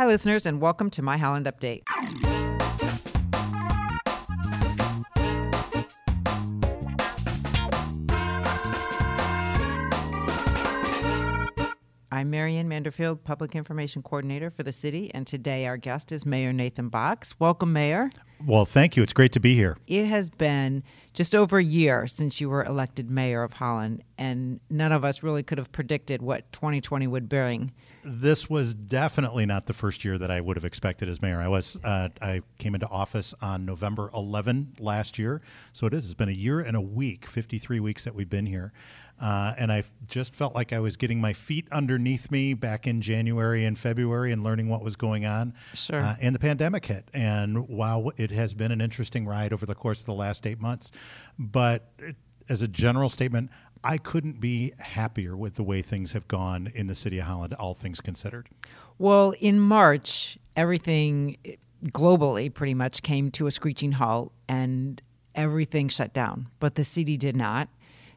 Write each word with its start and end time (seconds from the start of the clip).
Hi, 0.00 0.06
listeners, 0.06 0.46
and 0.46 0.62
welcome 0.62 0.88
to 0.92 1.02
My 1.02 1.18
Holland 1.18 1.44
Update. 1.44 1.82
I'm 12.10 12.30
Marianne 12.30 12.66
Manderfield, 12.66 13.24
Public 13.24 13.54
Information 13.54 14.02
Coordinator 14.02 14.48
for 14.48 14.62
the 14.62 14.72
city, 14.72 15.10
and 15.12 15.26
today 15.26 15.66
our 15.66 15.76
guest 15.76 16.12
is 16.12 16.24
Mayor 16.24 16.54
Nathan 16.54 16.88
Bocks. 16.88 17.34
Welcome, 17.38 17.74
Mayor. 17.74 18.08
Well, 18.46 18.64
thank 18.64 18.96
you. 18.96 19.02
It's 19.02 19.12
great 19.12 19.32
to 19.32 19.40
be 19.40 19.54
here. 19.54 19.76
It 19.86 20.06
has 20.06 20.30
been 20.30 20.82
just 21.12 21.34
over 21.34 21.58
a 21.58 21.64
year 21.64 22.06
since 22.06 22.40
you 22.40 22.48
were 22.48 22.64
elected 22.64 23.10
mayor 23.10 23.42
of 23.42 23.54
Holland, 23.54 24.02
and 24.16 24.60
none 24.70 24.92
of 24.92 25.04
us 25.04 25.22
really 25.22 25.42
could 25.42 25.58
have 25.58 25.72
predicted 25.72 26.22
what 26.22 26.50
2020 26.52 27.06
would 27.06 27.28
bring. 27.28 27.72
This 28.04 28.48
was 28.48 28.74
definitely 28.74 29.44
not 29.44 29.66
the 29.66 29.72
first 29.72 30.04
year 30.04 30.18
that 30.18 30.30
I 30.30 30.40
would 30.40 30.56
have 30.56 30.64
expected 30.64 31.08
as 31.08 31.20
mayor. 31.20 31.40
I 31.40 31.48
was 31.48 31.78
uh, 31.82 32.08
I 32.22 32.42
came 32.58 32.74
into 32.74 32.88
office 32.88 33.34
on 33.42 33.64
November 33.64 34.10
11 34.14 34.76
last 34.78 35.18
year, 35.18 35.42
so 35.72 35.86
it 35.86 35.94
is. 35.94 36.04
It's 36.04 36.14
been 36.14 36.28
a 36.28 36.32
year 36.32 36.60
and 36.60 36.76
a 36.76 36.80
week, 36.80 37.26
53 37.26 37.80
weeks 37.80 38.04
that 38.04 38.14
we've 38.14 38.30
been 38.30 38.46
here. 38.46 38.72
Uh, 39.20 39.54
and 39.58 39.70
I 39.70 39.84
just 40.06 40.34
felt 40.34 40.54
like 40.54 40.72
I 40.72 40.80
was 40.80 40.96
getting 40.96 41.20
my 41.20 41.32
feet 41.32 41.66
underneath 41.70 42.30
me 42.30 42.54
back 42.54 42.86
in 42.86 43.02
January 43.02 43.64
and 43.66 43.78
February 43.78 44.32
and 44.32 44.42
learning 44.42 44.68
what 44.68 44.82
was 44.82 44.96
going 44.96 45.26
on. 45.26 45.52
Sure. 45.74 46.00
Uh, 46.00 46.16
and 46.20 46.34
the 46.34 46.38
pandemic 46.38 46.86
hit. 46.86 47.08
And 47.12 47.68
while 47.68 48.12
it 48.16 48.30
has 48.30 48.54
been 48.54 48.72
an 48.72 48.80
interesting 48.80 49.26
ride 49.26 49.52
over 49.52 49.66
the 49.66 49.74
course 49.74 50.00
of 50.00 50.06
the 50.06 50.14
last 50.14 50.46
eight 50.46 50.60
months, 50.60 50.90
but 51.38 51.92
as 52.48 52.62
a 52.62 52.68
general 52.68 53.10
statement, 53.10 53.50
I 53.84 53.98
couldn't 53.98 54.40
be 54.40 54.72
happier 54.78 55.36
with 55.36 55.54
the 55.54 55.62
way 55.62 55.82
things 55.82 56.12
have 56.12 56.26
gone 56.28 56.70
in 56.74 56.86
the 56.86 56.94
city 56.94 57.18
of 57.18 57.26
Holland, 57.26 57.54
all 57.54 57.74
things 57.74 58.00
considered. 58.00 58.48
Well, 58.98 59.34
in 59.40 59.60
March, 59.60 60.38
everything 60.56 61.36
globally 61.86 62.52
pretty 62.52 62.74
much 62.74 63.02
came 63.02 63.30
to 63.32 63.46
a 63.46 63.50
screeching 63.50 63.92
halt 63.92 64.32
and 64.48 65.00
everything 65.34 65.88
shut 65.88 66.12
down, 66.12 66.48
but 66.58 66.74
the 66.74 66.84
city 66.84 67.16
did 67.16 67.36
not. 67.36 67.68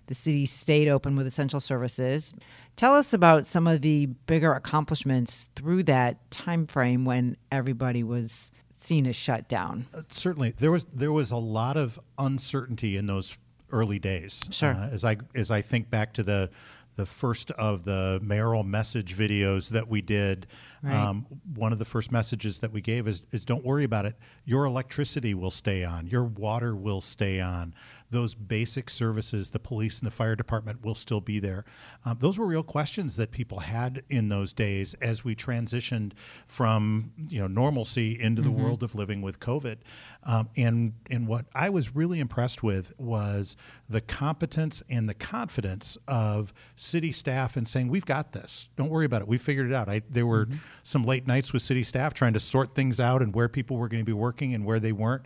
The 0.08 0.16
city 0.16 0.46
stayed 0.46 0.88
open 0.90 1.16
with 1.16 1.26
essential 1.28 1.60
services. 1.60 2.34
Tell 2.76 2.96
us 2.96 3.14
about 3.14 3.46
some 3.46 3.68
of 3.68 3.82
the 3.82 4.08
bigger 4.08 4.54
accomplishments 4.54 5.50
through 5.56 5.84
that 5.84 6.30
time 6.32 6.66
frame 6.66 7.06
when 7.06 7.38
everybody 7.52 8.04
was 8.04 8.52
seen 8.76 9.06
as 9.08 9.16
shut 9.16 9.48
down. 9.48 9.86
Uh, 9.96 10.02
certainly, 10.10 10.52
there 10.58 10.72
was 10.72 10.86
there 10.94 11.12
was 11.12 11.32
a 11.32 11.38
lot 11.38 11.78
of 11.78 12.00
uncertainty 12.18 12.98
in 12.98 13.06
those 13.06 13.38
early 13.72 14.00
days. 14.00 14.48
Sure. 14.52 14.72
Uh, 14.74 14.90
as 14.92 15.06
I 15.06 15.18
as 15.36 15.52
I 15.52 15.62
think 15.62 15.90
back 15.90 16.14
to 16.14 16.24
the 16.24 16.50
the 16.96 17.06
first 17.08 17.50
of 17.52 17.84
the 17.86 18.20
mayoral 18.22 18.64
message 18.64 19.16
videos 19.18 19.70
that 19.70 19.88
we 19.88 20.00
did, 20.02 20.46
Right. 20.84 20.94
um, 20.94 21.26
one 21.56 21.72
of 21.72 21.80
the 21.80 21.86
first 21.86 22.12
messages 22.12 22.60
that 22.60 22.72
we 22.72 22.82
gave 22.82 23.08
is, 23.08 23.26
is 23.32 23.46
don't 23.46 23.66
worry 23.66 23.84
about 23.84 24.06
it. 24.06 24.16
Your 24.46 24.66
electricity 24.66 25.34
will 25.34 25.50
stay 25.50 25.84
on. 25.84 26.06
Your 26.06 26.24
water 26.26 26.76
will 26.76 27.02
stay 27.02 27.40
on. 27.40 27.74
Those 28.14 28.36
basic 28.36 28.92
services, 28.92 29.50
the 29.50 29.60
police 29.60 30.00
and 30.00 30.06
the 30.06 30.16
fire 30.16 30.36
department 30.36 30.86
will 30.86 30.94
still 30.94 31.20
be 31.20 31.40
there. 31.40 31.66
Um, 32.06 32.18
those 32.20 32.38
were 32.38 32.46
real 32.46 32.62
questions 32.62 33.16
that 33.16 33.32
people 33.32 33.62
had 33.62 34.04
in 34.08 34.30
those 34.30 34.54
days 34.54 34.94
as 35.02 35.24
we 35.24 35.36
transitioned 35.36 36.12
from 36.46 37.12
you 37.28 37.40
know 37.40 37.48
normalcy 37.48 38.20
into 38.20 38.44
the 38.44 38.52
world 38.52 38.84
of 38.84 38.94
living 38.94 39.24
with 39.24 39.40
COVID. 39.40 39.78
Um, 40.24 40.48
and 40.56 40.94
and 41.10 41.28
what 41.28 41.46
I 41.56 41.70
was 41.70 41.96
really 41.96 42.20
impressed 42.20 42.62
with 42.62 42.94
was 43.00 43.58
the 43.90 44.00
competence 44.00 44.84
and 44.92 45.10
the 45.10 45.16
confidence 45.16 45.98
of 46.08 46.54
city 46.76 47.12
staff 47.12 47.58
in 47.58 47.66
saying 47.66 47.88
we've 47.88 48.06
got 48.06 48.32
this. 48.32 48.70
Don't 48.76 48.90
worry 48.90 49.06
about 49.06 49.24
it. 49.24 49.28
We 49.28 49.40
figured 49.40 49.72
it 49.72 49.74
out. 49.74 49.90
I, 49.90 50.04
there 50.08 50.28
were 50.28 50.48
some 50.84 51.04
late 51.04 51.26
nights 51.26 51.52
with 51.52 51.64
city 51.64 51.84
staff 51.84 52.14
trying 52.14 52.34
to 52.34 52.40
sort 52.40 52.76
things 52.76 53.00
out 53.00 53.24
and 53.24 53.34
where 53.34 53.50
people 53.50 53.78
were 53.78 53.88
going 53.88 54.02
to 54.02 54.06
be 54.06 54.14
working 54.14 54.54
and 54.54 54.66
where 54.66 54.80
they 54.80 54.92
weren't. 54.92 55.26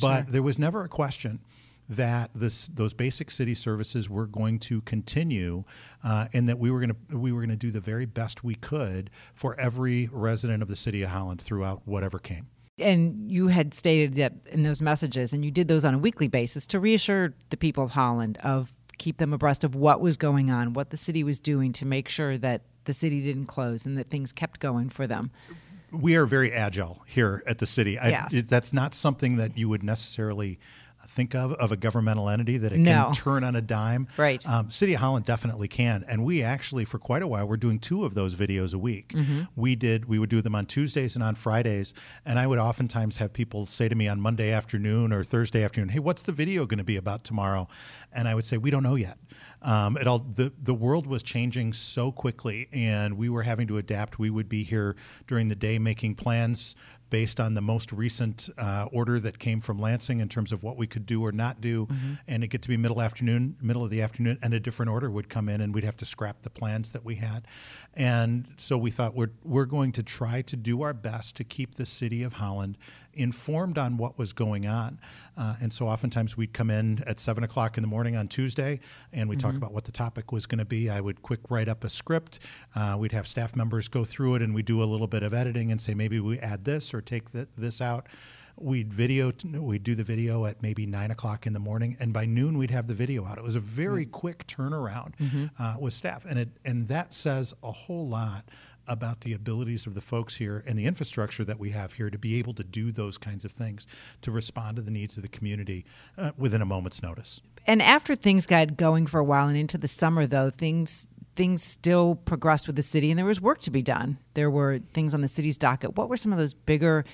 But 0.00 0.28
there 0.28 0.42
was 0.42 0.58
never 0.58 0.82
a 0.82 0.88
question 0.88 1.40
that 1.88 2.30
this 2.34 2.68
those 2.68 2.94
basic 2.94 3.30
city 3.30 3.54
services 3.54 4.08
were 4.08 4.26
going 4.26 4.58
to 4.60 4.80
continue, 4.82 5.64
uh, 6.02 6.26
and 6.32 6.48
that 6.48 6.58
we 6.58 6.70
were 6.70 6.80
going 6.80 6.90
to 6.90 7.16
we 7.18 7.32
were 7.32 7.40
going 7.40 7.50
to 7.50 7.56
do 7.56 7.70
the 7.70 7.80
very 7.80 8.06
best 8.06 8.42
we 8.42 8.54
could 8.54 9.10
for 9.34 9.58
every 9.60 10.08
resident 10.12 10.62
of 10.62 10.68
the 10.68 10.76
city 10.76 11.02
of 11.02 11.10
Holland 11.10 11.40
throughout 11.42 11.82
whatever 11.84 12.18
came. 12.18 12.48
And 12.78 13.30
you 13.30 13.48
had 13.48 13.72
stated 13.72 14.14
that 14.14 14.32
in 14.46 14.64
those 14.64 14.82
messages, 14.82 15.32
and 15.32 15.44
you 15.44 15.50
did 15.50 15.68
those 15.68 15.84
on 15.84 15.94
a 15.94 15.98
weekly 15.98 16.26
basis 16.26 16.66
to 16.68 16.80
reassure 16.80 17.34
the 17.50 17.56
people 17.56 17.84
of 17.84 17.92
Holland 17.92 18.38
of 18.42 18.72
keep 18.98 19.18
them 19.18 19.32
abreast 19.32 19.64
of 19.64 19.74
what 19.74 20.00
was 20.00 20.16
going 20.16 20.50
on, 20.50 20.72
what 20.72 20.90
the 20.90 20.96
city 20.96 21.22
was 21.22 21.40
doing 21.40 21.72
to 21.74 21.84
make 21.84 22.08
sure 22.08 22.38
that 22.38 22.62
the 22.84 22.94
city 22.94 23.22
didn't 23.22 23.46
close 23.46 23.86
and 23.86 23.96
that 23.98 24.10
things 24.10 24.32
kept 24.32 24.60
going 24.60 24.88
for 24.88 25.06
them. 25.06 25.30
we 25.92 26.16
are 26.16 26.26
very 26.26 26.52
agile 26.52 27.02
here 27.06 27.42
at 27.46 27.58
the 27.58 27.66
city. 27.66 27.98
I, 27.98 28.08
Yes. 28.08 28.32
it, 28.32 28.48
that's 28.48 28.72
not 28.72 28.94
something 28.94 29.36
that 29.36 29.56
you 29.56 29.68
would 29.68 29.82
necessarily 29.84 30.58
think 31.08 31.34
of 31.34 31.52
of 31.54 31.72
a 31.72 31.76
governmental 31.76 32.28
entity 32.28 32.58
that 32.58 32.72
it 32.72 32.78
No. 32.78 33.04
can 33.06 33.12
turn 33.14 33.44
on 33.44 33.56
a 33.56 33.60
dime. 33.62 34.08
Right. 34.16 34.46
Um, 34.48 34.70
City 34.70 34.94
of 34.94 35.00
Holland 35.00 35.24
definitely 35.26 35.68
can, 35.68 36.04
and 36.08 36.24
we 36.24 36.42
actually 36.42 36.84
for 36.84 36.98
quite 36.98 37.22
a 37.22 37.26
while 37.26 37.46
we're 37.46 37.56
doing 37.56 37.78
two 37.78 38.04
of 38.04 38.14
those 38.14 38.34
videos 38.34 38.74
a 38.74 38.78
week. 38.78 39.08
Mm-hmm. 39.08 39.42
We 39.56 39.76
did 39.76 40.06
we 40.06 40.18
would 40.18 40.30
do 40.30 40.40
them 40.42 40.54
on 40.54 40.66
Tuesdays 40.66 41.14
and 41.16 41.22
on 41.22 41.34
Fridays, 41.34 41.94
and 42.24 42.38
I 42.38 42.46
would 42.46 42.58
oftentimes 42.58 43.16
have 43.18 43.32
people 43.32 43.66
say 43.66 43.88
to 43.88 43.94
me 43.94 44.08
on 44.08 44.20
Monday 44.20 44.50
afternoon 44.50 45.12
or 45.12 45.24
Thursday 45.24 45.62
afternoon, 45.64 45.90
"Hey, 45.90 45.98
what's 46.00 46.22
the 46.22 46.32
video 46.32 46.66
going 46.66 46.78
to 46.78 46.84
be 46.84 46.96
about 46.96 47.24
tomorrow?" 47.24 47.68
And 48.12 48.26
I 48.28 48.34
would 48.34 48.44
say, 48.44 48.56
"We 48.56 48.70
don't 48.70 48.82
know 48.82 48.94
yet." 48.96 49.18
Um, 49.62 49.96
it 49.96 50.06
all 50.06 50.18
the 50.18 50.52
the 50.62 50.74
world 50.74 51.06
was 51.06 51.22
changing 51.22 51.72
so 51.72 52.12
quickly, 52.12 52.68
and 52.72 53.16
we 53.16 53.28
were 53.30 53.42
having 53.44 53.66
to 53.68 53.78
adapt. 53.78 54.18
We 54.18 54.28
would 54.30 54.48
be 54.48 54.62
here 54.62 54.94
during 55.26 55.48
the 55.48 55.54
day 55.56 55.78
making 55.78 56.16
plans 56.16 56.76
based 57.10 57.38
on 57.38 57.54
the 57.54 57.60
most 57.60 57.92
recent 57.92 58.48
uh, 58.58 58.86
order 58.92 59.20
that 59.20 59.38
came 59.38 59.60
from 59.60 59.78
Lansing 59.78 60.20
in 60.20 60.28
terms 60.28 60.52
of 60.52 60.62
what 60.62 60.76
we 60.76 60.86
could 60.86 61.06
do 61.06 61.24
or 61.24 61.32
not 61.32 61.60
do, 61.60 61.86
and 62.26 62.42
it 62.42 62.48
get 62.48 62.62
to 62.62 62.68
be 62.68 62.76
middle 62.76 63.00
afternoon, 63.00 63.56
middle 63.60 63.84
of 63.84 63.90
the 63.90 64.02
afternoon, 64.02 64.38
and 64.42 64.54
a 64.54 64.60
different 64.60 64.90
order 64.90 65.10
would 65.10 65.28
come 65.28 65.48
in, 65.48 65.60
and 65.60 65.74
we'd 65.74 65.84
have 65.84 65.96
to 65.98 66.04
scrap 66.04 66.42
the 66.42 66.50
plans 66.50 66.90
that 66.90 67.04
we 67.04 67.16
had, 67.16 67.46
and 67.94 68.48
so 68.56 68.76
we 68.76 68.90
thought 68.90 69.14
we're 69.14 69.30
we're 69.44 69.66
going 69.66 69.92
to 69.92 70.02
try 70.02 70.42
to 70.42 70.56
do 70.56 70.82
our 70.82 70.92
best 70.92 71.36
to 71.36 71.44
keep 71.44 71.74
the 71.74 71.86
city 71.86 72.22
of 72.22 72.34
Holland 72.34 72.76
informed 73.16 73.78
on 73.78 73.96
what 73.96 74.18
was 74.18 74.32
going 74.32 74.66
on, 74.66 74.98
uh, 75.36 75.56
and 75.60 75.72
so 75.72 75.88
oftentimes 75.88 76.36
we'd 76.36 76.52
come 76.52 76.70
in 76.70 77.02
at 77.06 77.18
seven 77.20 77.44
o'clock 77.44 77.76
in 77.76 77.82
the 77.82 77.88
morning 77.88 78.16
on 78.16 78.28
Tuesday, 78.28 78.80
and 79.12 79.28
we 79.28 79.34
would 79.36 79.40
talk 79.40 79.54
about 79.54 79.72
what 79.72 79.84
the 79.84 79.92
topic 79.92 80.32
was 80.32 80.46
going 80.46 80.58
to 80.58 80.64
be. 80.64 80.90
I 80.90 81.00
would 81.00 81.22
quick 81.22 81.40
write 81.50 81.68
up 81.68 81.84
a 81.84 81.88
script. 81.88 82.40
Uh, 82.74 82.96
we'd 82.98 83.12
have 83.12 83.26
staff 83.26 83.56
members 83.56 83.88
go 83.88 84.04
through 84.04 84.36
it, 84.36 84.42
and 84.42 84.54
we 84.54 84.62
do 84.62 84.82
a 84.82 84.84
little 84.84 85.06
bit 85.06 85.22
of 85.22 85.34
editing 85.34 85.70
and 85.70 85.80
say 85.80 85.94
maybe 85.94 86.20
we 86.20 86.38
add 86.38 86.64
this 86.64 86.94
or 86.94 87.00
take 87.00 87.32
th- 87.32 87.48
this 87.56 87.80
out. 87.80 88.06
We'd 88.56 88.92
video, 88.92 89.32
we'd 89.52 89.82
do 89.82 89.94
the 89.94 90.04
video 90.04 90.46
at 90.46 90.62
maybe 90.62 90.86
nine 90.86 91.10
o'clock 91.10 91.46
in 91.46 91.52
the 91.52 91.58
morning, 91.60 91.96
and 92.00 92.12
by 92.12 92.24
noon 92.24 92.56
we'd 92.56 92.70
have 92.70 92.86
the 92.86 92.94
video 92.94 93.26
out. 93.26 93.36
It 93.36 93.44
was 93.44 93.56
a 93.56 93.60
very 93.60 94.06
quick 94.06 94.46
turnaround 94.46 95.14
uh, 95.58 95.76
with 95.80 95.92
staff, 95.92 96.24
and 96.24 96.38
it 96.38 96.48
and 96.64 96.86
that 96.88 97.12
says 97.12 97.54
a 97.62 97.72
whole 97.72 98.06
lot 98.06 98.44
about 98.86 99.20
the 99.22 99.32
abilities 99.32 99.86
of 99.86 99.94
the 99.94 100.00
folks 100.00 100.36
here 100.36 100.62
and 100.66 100.78
the 100.78 100.84
infrastructure 100.84 101.44
that 101.44 101.58
we 101.58 101.70
have 101.70 101.94
here 101.94 102.10
to 102.10 102.18
be 102.18 102.38
able 102.38 102.52
to 102.54 102.64
do 102.64 102.92
those 102.92 103.16
kinds 103.18 103.44
of 103.44 103.50
things 103.52 103.86
to 104.20 104.30
respond 104.30 104.76
to 104.76 104.82
the 104.82 104.90
needs 104.90 105.16
of 105.16 105.22
the 105.22 105.28
community 105.28 105.84
uh, 106.18 106.30
within 106.36 106.60
a 106.60 106.66
moment's 106.66 107.02
notice. 107.02 107.40
And 107.66 107.80
after 107.80 108.14
things 108.14 108.46
got 108.46 108.76
going 108.76 109.06
for 109.06 109.18
a 109.20 109.24
while 109.24 109.48
and 109.48 109.56
into 109.56 109.78
the 109.78 109.88
summer, 109.88 110.26
though, 110.26 110.50
things 110.50 111.08
things 111.36 111.64
still 111.64 112.14
progressed 112.14 112.68
with 112.68 112.76
the 112.76 112.82
city, 112.82 113.10
and 113.10 113.18
there 113.18 113.26
was 113.26 113.40
work 113.40 113.58
to 113.60 113.70
be 113.70 113.82
done. 113.82 114.18
There 114.34 114.50
were 114.50 114.78
things 114.92 115.14
on 115.14 115.20
the 115.20 115.28
city's 115.28 115.58
docket. 115.58 115.96
What 115.96 116.08
were 116.08 116.16
some 116.16 116.32
of 116.32 116.38
those 116.38 116.54
bigger 116.54 117.04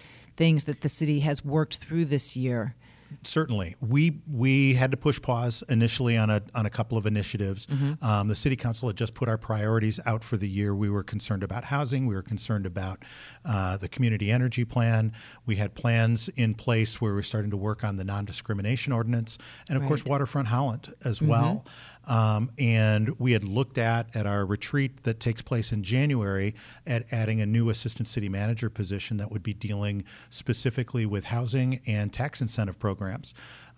things 0.41 0.65
that 0.65 0.81
the 0.81 0.89
city 0.89 1.21
has 1.21 1.45
worked 1.45 1.77
through 1.77 2.07
this 2.07 2.35
year? 2.35 2.75
Certainly, 3.23 3.77
we 3.81 4.21
we 4.31 4.75
had 4.75 4.91
to 4.91 4.97
push 4.97 5.21
pause 5.21 5.63
initially 5.69 6.17
on 6.17 6.31
a 6.31 6.43
on 6.55 6.67
a 6.67 6.71
couple 6.71 6.99
of 6.99 7.07
initiatives. 7.07 7.67
Um, 8.03 8.29
the 8.29 8.37
city 8.37 8.57
council 8.57 8.89
had 8.89 8.97
just 8.97 9.15
put 9.15 9.29
our 9.29 9.39
priorities 9.39 10.01
out 10.07 10.25
for 10.25 10.37
the 10.37 10.49
year. 10.49 10.75
We 10.75 10.91
were 10.91 11.03
concerned 11.03 11.43
about 11.43 11.65
housing. 11.65 12.07
We 12.07 12.15
were 12.15 12.23
concerned 12.23 12.67
about 12.67 13.05
uh, 13.45 13.77
the 13.77 13.89
community 13.89 14.31
energy 14.31 14.65
plan. 14.65 15.13
We 15.47 15.57
had 15.57 15.75
plans 15.75 16.29
in 16.37 16.55
place 16.55 17.01
where 17.01 17.13
we 17.13 17.21
we're 17.21 17.23
starting 17.23 17.51
to 17.51 17.57
work 17.57 17.85
on 17.85 17.97
the 17.97 18.05
non 18.05 18.25
discrimination 18.25 18.93
ordinance, 18.93 19.39
and 19.69 19.77
of 19.77 19.87
course, 19.87 20.05
Waterfront 20.05 20.49
Holland 20.49 20.95
as 21.05 21.21
well. 21.21 21.67
Um, 22.07 22.51
and 22.59 23.19
we 23.21 23.33
had 23.33 23.45
looked 23.45 23.79
at 23.79 24.17
at 24.17 24.27
our 24.27 24.45
retreat 24.47 25.03
that 25.05 25.21
takes 25.21 25.43
place 25.43 25.71
in 25.71 25.83
January 25.83 26.55
at 26.87 27.05
adding 27.13 27.41
a 27.41 27.47
new 27.47 27.69
assistant 27.69 28.09
city 28.09 28.29
manager 28.29 28.71
position 28.71 29.19
that 29.19 29.31
would 29.31 29.43
be 29.43 29.53
dealing 29.53 30.05
specifically 30.31 31.05
with 31.07 31.25
housing 31.25 31.81
and 31.87 32.13
tax 32.13 32.41
incentive 32.41 32.79
programs. 32.79 33.00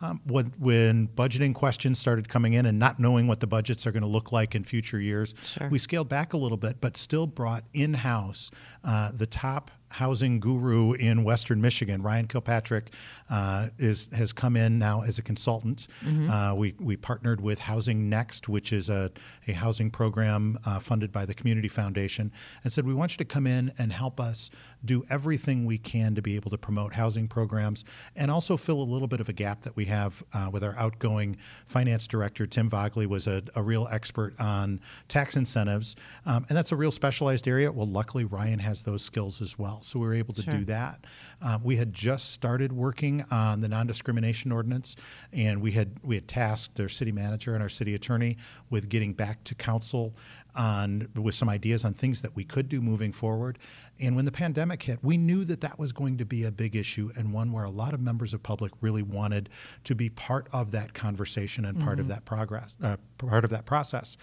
Um, 0.01 0.21
when, 0.25 0.47
when 0.59 1.07
budgeting 1.09 1.55
questions 1.55 1.99
started 1.99 2.29
coming 2.29 2.55
in 2.55 2.67
and 2.67 2.79
not 2.79 2.99
knowing 2.99 3.29
what 3.29 3.39
the 3.39 3.47
budgets 3.47 3.87
are 3.87 3.93
going 3.93 4.03
to 4.03 4.09
look 4.09 4.33
like 4.33 4.55
in 4.57 4.65
future 4.65 5.01
years, 5.01 5.35
Sure. 5.45 5.69
we 5.69 5.79
scaled 5.79 6.09
back 6.09 6.33
a 6.33 6.37
little 6.37 6.57
bit, 6.59 6.81
but 6.81 6.97
still 6.97 7.27
brought 7.29 7.63
in 7.73 7.95
house 7.95 8.51
uh, 8.83 9.13
the 9.13 9.27
top 9.27 9.71
housing 9.93 10.41
guru 10.41 10.93
in 10.95 11.23
Western 11.23 11.61
Michigan. 11.61 12.03
Ryan 12.03 12.27
Kilpatrick 12.27 12.93
uh, 13.31 13.69
is 13.79 14.09
has 14.13 14.33
come 14.33 14.57
in 14.57 14.79
now 14.79 15.03
as 15.03 15.19
a 15.19 15.23
consultant. 15.23 15.89
Uh, 16.31 16.55
we 16.55 16.75
we 16.81 16.97
partnered 16.97 17.41
with 17.41 17.59
Housing 17.59 18.09
Next, 18.09 18.49
which 18.49 18.73
is 18.73 18.89
a, 18.89 19.11
a 19.47 19.53
housing 19.53 19.91
program 19.91 20.59
uh, 20.67 20.79
funded 20.79 21.13
by 21.13 21.27
the 21.27 21.35
Community 21.35 21.69
Foundation, 21.69 22.33
and 22.65 22.73
said 22.73 22.87
we 22.87 22.95
want 22.95 23.13
you 23.13 23.19
to 23.19 23.25
come 23.25 23.47
in 23.47 23.71
and 23.79 23.93
help 23.93 24.19
us 24.21 24.51
do 24.85 25.05
everything 25.11 25.65
we 25.67 25.79
can 25.79 26.15
to 26.15 26.23
be 26.23 26.37
able 26.37 26.51
to 26.51 26.59
promote 26.59 26.93
housing 26.95 27.29
programs 27.29 27.85
and 28.17 28.31
also 28.31 28.57
fill 28.57 28.81
a 28.81 28.83
little 28.83 29.09
bit 29.09 29.21
of 29.21 29.29
a 29.29 29.33
gap 29.33 29.63
that 29.63 29.77
we 29.77 29.85
have 29.85 30.23
uh, 30.33 30.49
with 30.53 30.65
our 30.65 30.75
outgoing 30.77 31.37
finance 31.67 32.07
director 32.07 32.47
Tim 32.47 32.69
Vogley 32.71 33.07
was 33.07 33.27
a, 33.27 33.43
a 33.55 33.63
real 33.63 33.89
expert 33.93 34.39
on 34.41 34.81
tax 35.09 35.37
incentives, 35.37 35.97
um, 36.27 36.45
and 36.49 36.57
that's 36.57 36.73
a 36.73 36.77
real 36.77 36.91
specialized 36.91 37.47
area. 37.47 37.71
Well, 37.71 37.87
luckily 37.87 38.25
Ryan 38.25 38.59
has 38.61 38.83
those 38.83 39.03
skills 39.03 39.41
as 39.43 39.59
well, 39.59 39.82
so 39.85 39.99
we 40.01 40.07
were 40.07 40.15
able 40.15 40.35
to 40.35 40.43
Sure. 40.43 40.55
do 40.55 40.65
that. 40.67 41.05
Um, 41.41 41.63
we 41.65 41.77
had 41.77 41.93
just 41.93 42.31
started 42.33 42.73
working 42.73 43.25
on 43.31 43.61
the 43.61 43.69
non-discrimination 43.69 44.53
ordinance, 44.53 44.97
and 45.33 45.61
we 45.61 45.73
had 45.73 45.99
we 46.03 46.15
had 46.15 46.29
tasked 46.29 46.75
their 46.77 46.89
city 46.89 47.13
manager 47.13 47.55
and 47.55 47.63
our 47.63 47.69
city 47.69 47.95
attorney 47.95 48.37
with 48.71 48.89
getting 48.89 49.13
back 49.13 49.43
to 49.45 49.55
council 49.55 50.15
on 50.55 51.09
with 51.15 51.35
some 51.35 51.49
ideas 51.49 51.83
on 51.85 51.95
things 51.95 52.21
that 52.23 52.37
we 52.37 52.45
could 52.45 52.69
do 52.69 52.81
moving 52.83 53.11
forward. 53.11 53.59
And 53.99 54.15
when 54.17 54.27
the 54.27 54.33
pandemic 54.33 54.83
hit, 54.83 54.99
we 55.03 55.17
knew 55.17 55.45
that 55.47 55.63
that 55.63 55.79
was 55.79 55.93
going 55.93 56.19
to 56.19 56.27
be 56.27 56.45
a 56.45 56.53
big 56.53 56.77
issue 56.77 57.11
and 57.17 57.33
one 57.33 57.53
where 57.53 57.65
a 57.65 57.71
lot 57.71 57.95
of 57.95 58.01
members 58.01 58.35
of 58.35 58.43
public 58.43 58.71
really 58.83 59.03
wanted 59.03 59.49
to 59.85 59.95
be 59.95 60.11
part 60.11 60.49
of 60.53 60.71
that 60.73 60.93
conversation 60.93 61.65
and 61.65 61.81
part 61.81 61.99
of 61.99 62.09
that 62.09 62.25
progress, 62.27 62.77
uh, 62.83 62.97
part 63.17 63.45
of 63.45 63.51
that 63.51 63.65
process. 63.65 64.17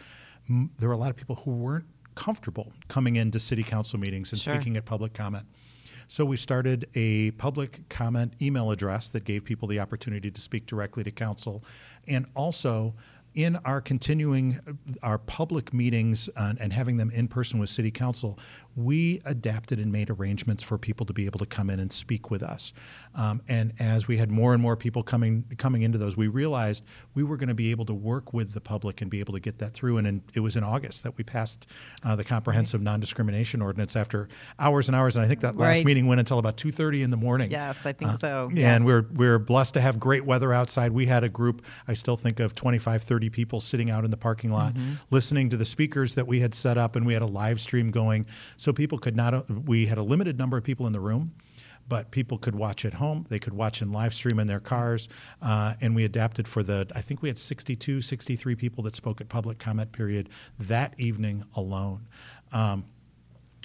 M- 0.48 0.70
There 0.78 0.88
were 0.90 0.96
a 0.96 1.00
lot 1.00 1.10
of 1.10 1.16
people 1.16 1.38
who 1.38 1.52
weren't 1.52 1.86
comfortable 2.20 2.74
coming 2.90 3.16
into 3.16 3.40
city 3.40 3.64
council 3.64 3.98
meetings 3.98 4.34
and 4.34 4.42
Sure. 4.42 4.54
speaking 4.56 4.76
at 4.76 4.84
public 4.86 5.14
comment. 5.14 5.46
So 6.10 6.26
we 6.26 6.36
started 6.38 6.88
a 6.96 7.32
public 7.32 7.88
comment 7.88 8.34
email 8.42 8.72
address 8.72 9.08
that 9.10 9.24
gave 9.24 9.46
people 9.46 9.68
the 9.70 9.80
opportunity 9.80 10.30
to 10.30 10.42
speak 10.42 10.66
directly 10.66 11.04
to 11.06 11.12
council, 11.12 11.64
and 12.08 12.26
also 12.36 12.94
in 13.36 13.56
our 13.58 13.80
continuing 13.82 14.60
our 15.04 15.18
public 15.18 15.74
meetings 15.74 16.30
uh, 16.36 16.54
and 16.60 16.74
having 16.74 16.98
them 16.98 17.12
in 17.14 17.28
person 17.28 17.60
with 17.60 17.70
city 17.70 17.92
council, 17.92 18.38
we 18.76 19.22
adapted 19.26 19.80
and 19.80 19.92
made 19.92 20.10
arrangements 20.10 20.64
for 20.64 20.78
people 20.78 21.06
to 21.06 21.14
be 21.14 21.26
able 21.26 21.40
to 21.40 21.46
come 21.46 21.70
in 21.70 21.80
and 21.80 21.92
speak 21.92 22.32
with 22.32 22.42
us. 22.42 22.74
Um, 23.16 23.42
and 23.48 23.74
as 23.80 24.08
we 24.08 24.18
had 24.18 24.32
more 24.32 24.54
and 24.54 24.62
more 24.62 24.76
people 24.76 25.04
coming 25.04 25.44
coming 25.58 25.82
into 25.84 25.98
those, 25.98 26.18
we 26.18 26.28
realized 26.28 26.84
we 27.14 27.24
were 27.24 27.38
going 27.38 27.50
to 27.50 27.56
be 27.56 27.72
able 27.72 27.86
to 27.86 27.94
work 27.94 28.34
with 28.34 28.54
the 28.54 28.62
public 28.62 29.02
and 29.02 29.12
be 29.12 29.20
able 29.20 29.34
to 29.34 29.40
get 29.40 29.60
that 29.60 29.74
through. 29.74 29.98
And 29.98 30.08
in, 30.08 30.24
it 30.34 30.40
was 30.40 30.56
in 30.56 30.64
August 30.64 31.04
that 31.04 31.18
we 31.18 31.24
passed 31.24 31.68
uh, 32.04 32.16
the 32.16 32.24
comprehensive 32.24 32.82
non-discrimination 32.82 33.62
ordinance 33.62 33.96
after 33.96 34.28
hours 34.58 34.88
and 34.90 34.96
hours. 34.96 35.16
And 35.16 35.24
I 35.24 35.28
think 35.28 35.42
that 35.42 35.56
last 35.56 35.70
Right. 35.78 35.86
meeting 35.86 36.08
went 36.08 36.20
until 36.20 36.40
about 36.40 36.58
two 36.58 36.72
thirty 36.72 37.04
in 37.04 37.12
the 37.12 37.18
morning. 37.18 37.52
Yes, 37.52 37.86
I 37.86 37.94
think 37.94 38.20
so. 38.20 38.50
And 38.56 38.86
we're 38.86 39.06
we're 39.14 39.40
blessed 39.40 39.76
to 39.76 39.82
have 39.82 40.00
great 40.00 40.26
weather 40.26 40.52
outside. 40.52 40.92
We 40.92 41.06
had 41.06 41.24
a 41.24 41.30
group, 41.30 41.64
I 41.88 41.94
still 41.94 42.18
think 42.18 42.40
of 42.40 42.56
25, 42.56 43.04
30 43.04 43.19
people 43.28 43.60
sitting 43.60 43.90
out 43.90 44.06
in 44.06 44.12
the 44.12 44.18
parking 44.18 44.52
lot 44.52 44.76
Mm-hmm. 44.76 44.94
listening 45.10 45.50
to 45.50 45.58
the 45.58 45.66
speakers 45.66 46.14
that 46.14 46.28
we 46.28 46.40
had 46.40 46.54
set 46.54 46.78
up 46.78 46.96
and 46.96 47.04
we 47.08 47.14
had 47.14 47.24
a 47.24 47.26
live 47.26 47.60
stream 47.60 47.90
going. 47.90 48.28
So 48.56 48.72
people 48.72 49.00
could 49.00 49.16
not 49.16 49.50
we 49.68 49.88
had 49.88 49.98
a 49.98 50.04
limited 50.04 50.38
number 50.38 50.58
of 50.58 50.64
people 50.64 50.86
in 50.86 50.94
the 50.94 51.00
room 51.00 51.34
but 51.88 52.12
people 52.12 52.38
could 52.38 52.54
watch 52.54 52.86
at 52.86 52.94
home. 52.94 53.26
They 53.30 53.40
could 53.40 53.54
watch 53.54 53.82
in 53.82 53.92
live 53.92 54.14
stream 54.14 54.38
in 54.40 54.46
their 54.46 54.60
cars 54.60 55.10
uh, 55.42 55.74
and 55.82 55.96
we 55.96 56.06
adapted 56.06 56.48
for 56.48 56.62
the 56.62 56.86
i 56.96 57.02
think 57.02 57.24
we 57.24 57.30
had 57.30 57.40
62 57.40 58.02
63 58.02 58.56
people 58.56 58.84
that 58.84 58.96
spoke 58.96 59.22
at 59.22 59.28
public 59.28 59.58
comment 59.58 59.92
period 59.92 60.30
that 60.60 60.94
evening 61.00 61.44
alone. 61.56 62.08
Um, 62.52 62.86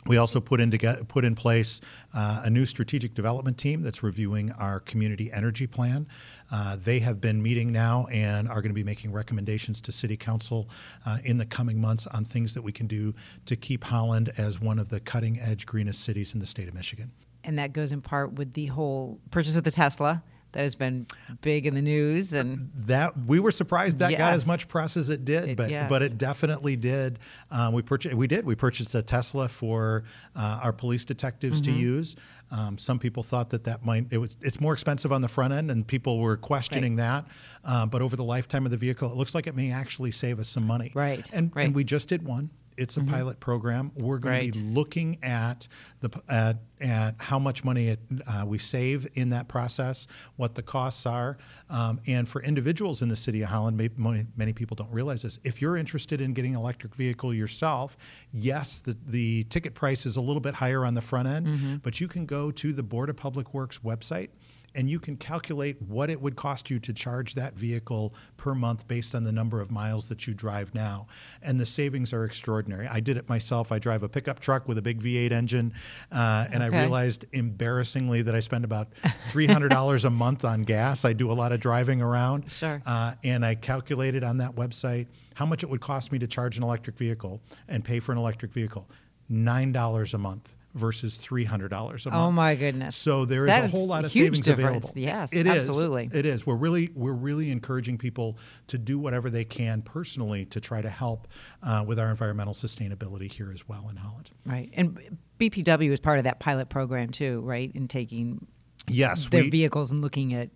we 0.06 0.16
also 0.16 0.40
put 0.40 0.60
in 0.60 0.70
toge- 0.70 1.08
put 1.08 1.24
in 1.24 1.34
place 1.34 1.80
uh, 2.14 2.42
a 2.44 2.50
new 2.50 2.66
strategic 2.66 3.14
development 3.14 3.58
team 3.58 3.82
that's 3.82 4.02
reviewing 4.02 4.52
our 4.52 4.80
community 4.80 5.30
energy 5.32 5.66
plan. 5.66 6.06
Uh, 6.52 6.76
they 6.76 6.98
have 6.98 7.20
been 7.20 7.42
meeting 7.42 7.72
now 7.72 8.06
and 8.12 8.48
are 8.48 8.60
going 8.60 8.68
to 8.68 8.74
be 8.74 8.84
making 8.84 9.12
recommendations 9.12 9.80
to 9.80 9.92
City 9.92 10.16
Council 10.16 10.68
uh, 11.06 11.18
in 11.24 11.38
the 11.38 11.46
coming 11.46 11.80
months 11.80 12.06
on 12.08 12.24
things 12.24 12.54
that 12.54 12.62
we 12.62 12.72
can 12.72 12.86
do 12.86 13.14
to 13.46 13.56
keep 13.56 13.84
Holland 13.84 14.30
as 14.36 14.60
one 14.60 14.78
of 14.78 14.88
the 14.88 15.00
cutting 15.00 15.38
edge 15.40 15.66
greenest 15.66 16.02
cities 16.02 16.34
in 16.34 16.40
the 16.40 16.46
state 16.46 16.68
of 16.68 16.74
Michigan. 16.74 17.12
and 17.44 17.58
that 17.58 17.72
goes 17.72 17.92
in 17.92 18.00
part 18.00 18.32
with 18.34 18.54
the 18.54 18.66
whole 18.66 19.18
purchase 19.30 19.56
of 19.56 19.64
the 19.64 19.70
Tesla 19.70 20.22
that 20.54 20.60
has 20.62 20.74
been 20.74 21.06
big 21.42 21.66
in 21.66 21.74
the 21.74 21.82
news 21.82 22.32
and 22.32 22.70
That 22.86 23.12
we 23.26 23.38
were 23.40 23.50
surprised 23.50 23.98
that 23.98 24.10
got 24.16 24.32
as 24.32 24.46
much 24.46 24.66
press 24.68 24.96
as 24.96 25.10
it 25.10 25.24
did, 25.24 25.50
It- 25.50 25.56
but 25.56 25.68
yes. 25.70 25.88
but 25.88 26.00
it 26.02 26.16
definitely 26.16 26.76
did. 26.76 27.18
Um, 27.50 27.74
we 27.74 27.82
purchased 27.82 28.14
we 28.14 28.26
did 28.26 28.46
we 28.46 28.54
purchased 28.54 28.94
a 28.94 29.02
Tesla 29.02 29.48
for 29.48 30.04
uh, 30.34 30.60
our 30.62 30.72
police 30.72 31.04
detectives 31.04 31.60
Mm-hmm. 31.60 31.72
to 31.74 31.78
use. 31.78 32.16
Um, 32.50 32.78
some 32.78 32.98
people 32.98 33.22
thought 33.22 33.50
that 33.50 33.64
that 33.64 33.84
might 33.84 34.06
it 34.10 34.18
was 34.18 34.36
it's 34.40 34.60
more 34.60 34.72
expensive 34.72 35.12
on 35.12 35.20
the 35.22 35.28
front 35.28 35.52
end, 35.52 35.70
and 35.70 35.86
people 35.86 36.18
were 36.20 36.36
questioning 36.36 36.96
that. 36.96 37.26
Um, 37.64 37.88
but 37.88 38.00
over 38.00 38.14
the 38.16 38.24
lifetime 38.24 38.64
of 38.64 38.70
the 38.70 38.76
vehicle, 38.76 39.10
it 39.10 39.16
looks 39.16 39.34
like 39.34 39.46
it 39.46 39.56
may 39.56 39.70
actually 39.72 40.12
save 40.12 40.38
us 40.38 40.48
some 40.48 40.66
money. 40.66 40.92
Right, 40.94 41.28
And 41.32 41.50
right. 41.54 41.66
and 41.66 41.74
we 41.74 41.84
just 41.84 42.08
did 42.08 42.22
one. 42.22 42.50
It's 42.76 42.96
a 42.96 43.02
pilot 43.02 43.40
program. 43.40 43.92
We're 43.96 44.18
going 44.18 44.34
Right. 44.34 44.52
to 44.52 44.58
be 44.58 44.64
looking 44.64 45.18
at 45.22 45.68
the 46.00 46.10
at, 46.28 46.58
at 46.80 47.14
how 47.20 47.38
much 47.38 47.64
money 47.64 47.88
it, 47.88 48.00
uh, 48.26 48.44
we 48.46 48.58
save 48.58 49.06
in 49.14 49.30
that 49.30 49.48
process, 49.48 50.06
what 50.36 50.54
the 50.54 50.62
costs 50.62 51.06
are, 51.06 51.38
um, 51.70 52.00
and 52.06 52.28
for 52.28 52.42
individuals 52.42 53.00
in 53.00 53.08
the 53.08 53.16
city 53.16 53.42
of 53.42 53.48
Holland, 53.48 53.76
maybe 53.76 53.94
many, 53.96 54.26
many 54.36 54.52
people 54.52 54.74
don't 54.74 54.90
realize 54.92 55.22
this. 55.22 55.38
If 55.44 55.62
you're 55.62 55.76
interested 55.76 56.20
in 56.20 56.32
getting 56.34 56.54
an 56.54 56.60
electric 56.60 56.94
vehicle 56.94 57.32
yourself, 57.32 57.96
yes, 58.32 58.80
the 58.80 58.96
the 59.06 59.44
ticket 59.44 59.74
price 59.74 60.04
is 60.04 60.16
a 60.16 60.20
little 60.20 60.40
bit 60.40 60.54
higher 60.54 60.84
on 60.84 60.94
the 60.94 61.00
front 61.02 61.28
end, 61.28 61.82
but 61.82 62.00
you 62.00 62.08
can 62.08 62.26
go 62.26 62.50
to 62.50 62.72
the 62.72 62.82
Board 62.82 63.08
of 63.08 63.16
Public 63.16 63.54
Works 63.54 63.78
website 63.78 64.28
and 64.74 64.88
you 64.90 64.98
can 64.98 65.16
calculate 65.16 65.80
what 65.82 66.10
it 66.10 66.20
would 66.20 66.36
cost 66.36 66.70
you 66.70 66.78
to 66.80 66.92
charge 66.92 67.34
that 67.34 67.54
vehicle 67.54 68.14
per 68.36 68.54
month 68.54 68.86
based 68.88 69.14
on 69.14 69.24
the 69.24 69.32
number 69.32 69.60
of 69.60 69.70
miles 69.70 70.08
that 70.08 70.26
you 70.26 70.34
drive 70.34 70.74
now. 70.74 71.06
And 71.42 71.58
the 71.58 71.66
savings 71.66 72.12
are 72.12 72.24
extraordinary. 72.24 72.86
I 72.88 73.00
did 73.00 73.16
it 73.16 73.28
myself. 73.28 73.72
I 73.72 73.78
drive 73.78 74.02
a 74.02 74.08
pickup 74.08 74.40
truck 74.40 74.66
with 74.68 74.78
a 74.78 74.82
big 74.82 75.02
V8 75.02 75.32
engine, 75.32 75.72
uh, 76.12 76.46
and 76.52 76.62
I 76.62 76.66
realized 76.66 77.26
embarrassingly 77.32 78.22
that 78.22 78.34
I 78.34 78.40
spend 78.40 78.64
about 78.64 78.88
$300 79.30 80.04
a 80.04 80.10
month 80.24 80.44
on 80.44 80.62
gas. 80.62 81.04
I 81.04 81.12
do 81.12 81.30
a 81.30 81.34
lot 81.34 81.52
of 81.52 81.60
driving 81.60 82.02
around. 82.02 82.50
Sure. 82.50 82.82
Uh, 82.86 83.14
and 83.22 83.44
I 83.44 83.54
calculated 83.54 84.24
on 84.24 84.38
that 84.38 84.54
website 84.54 85.06
how 85.34 85.46
much 85.46 85.62
it 85.62 85.70
would 85.70 85.80
cost 85.80 86.12
me 86.12 86.18
to 86.18 86.26
charge 86.26 86.56
an 86.56 86.62
electric 86.62 86.96
vehicle 86.96 87.40
and 87.68 87.84
pay 87.84 88.00
for 88.00 88.12
an 88.12 88.18
electric 88.18 88.52
vehicle 88.52 88.88
$9 89.30 90.14
a 90.14 90.18
month 90.18 90.54
versus 90.74 91.18
$300 91.18 91.70
a 91.70 91.72
month. 91.72 92.06
oh 92.12 92.30
my 92.32 92.54
goodness 92.54 92.96
So 92.96 93.24
there 93.24 93.44
is 93.44 93.48
That 93.50 93.60
a 93.62 93.64
is 93.66 93.70
whole 93.70 93.86
lot 93.86 94.04
of 94.04 94.12
savings 94.12 94.40
difference. 94.40 94.90
available. 94.90 95.00
Yes, 95.00 95.28
It 95.32 95.46
is. 95.46 95.68
absolutely. 95.68 96.10
It 96.12 96.26
is. 96.26 96.46
We're 96.46 96.56
really 96.56 96.90
we're 96.94 97.12
really 97.12 97.50
encouraging 97.50 97.96
people 97.98 98.38
to 98.68 98.78
do 98.78 98.98
whatever 98.98 99.30
they 99.30 99.44
can 99.44 99.82
personally 99.82 100.44
to 100.46 100.60
try 100.60 100.82
to 100.82 100.90
help 100.90 101.28
uh, 101.62 101.84
with 101.86 101.98
our 101.98 102.10
environmental 102.10 102.54
sustainability 102.54 103.30
here 103.30 103.50
as 103.52 103.68
well 103.68 103.86
in 103.88 103.96
Holland. 103.96 104.30
right 104.46 104.70
and 104.74 105.18
BPW 105.38 105.90
is 105.90 106.00
part 106.00 106.18
of 106.18 106.24
that 106.24 106.40
pilot 106.40 106.68
program 106.68 107.10
too 107.10 107.40
right 107.42 107.70
in 107.74 107.88
taking 107.88 108.46
Yes, 108.86 109.26
their 109.28 109.44
we, 109.44 109.50
vehicles 109.50 109.90
and 109.93 110.02
looking 110.02 110.34
at 110.34 110.50